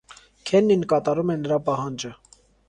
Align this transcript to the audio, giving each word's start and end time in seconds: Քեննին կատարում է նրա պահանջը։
Քեննին 0.51 0.85
կատարում 0.93 1.35
է 1.35 1.37
նրա 1.43 1.61
պահանջը։ 1.69 2.13